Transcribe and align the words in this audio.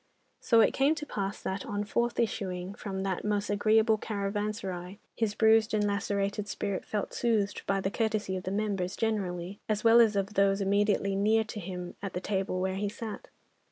So 0.39 0.61
it 0.61 0.73
came 0.73 0.95
to 0.95 1.05
pass 1.05 1.39
that, 1.43 1.63
on 1.63 1.83
forth 1.83 2.19
issuing 2.19 2.73
from 2.73 3.03
that 3.03 3.23
most 3.23 3.51
agreeable 3.51 3.99
caravanserai, 3.99 4.97
his 5.15 5.35
bruised 5.35 5.75
and 5.75 5.85
lacerated 5.85 6.47
spirit 6.47 6.83
felt 6.85 7.13
soothed 7.13 7.61
by 7.67 7.81
the 7.81 7.91
courtesy 7.91 8.35
of 8.35 8.41
the 8.45 8.49
members 8.51 8.95
generally, 8.95 9.59
as 9.69 9.83
well 9.83 10.01
as 10.01 10.15
of 10.15 10.33
those 10.33 10.59
immediately 10.59 11.15
near 11.15 11.43
to 11.43 11.59
him 11.59 11.93
at 12.01 12.13
the 12.13 12.19
table 12.19 12.59
where 12.59 12.77
he 12.77 12.89
sat. 12.89 13.27